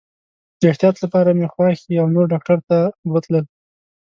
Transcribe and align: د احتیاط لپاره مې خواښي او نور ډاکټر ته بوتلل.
د 0.59 0.61
احتیاط 0.71 0.95
لپاره 1.03 1.29
مې 1.37 1.47
خواښي 1.53 1.93
او 2.01 2.07
نور 2.15 2.25
ډاکټر 2.33 2.57
ته 2.69 2.77
بوتلل. 3.11 3.45